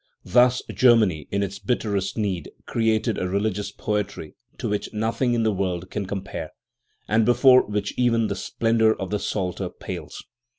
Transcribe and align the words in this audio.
Thus 0.25 0.63
Germany, 0.73 1.27
in 1.29 1.43
its 1.43 1.59
bitterest 1.59 2.17
need, 2.17 2.49
created 2.65 3.19
a 3.19 3.27
religious 3.29 3.71
poetry 3.71 4.33
to 4.57 4.67
which 4.67 4.91
no 4.91 5.11
thing 5.11 5.35
in 5.35 5.43
the 5.43 5.51
world 5.53 5.91
can 5.91 6.07
compare, 6.07 6.49
and 7.07 7.23
before 7.23 7.61
which 7.67 7.93
even 7.97 8.25
the 8.25 8.35
splendour 8.35 8.95
of 8.99 9.11
the 9.11 9.19
Psalter 9.19 9.69
pales. 9.69 10.23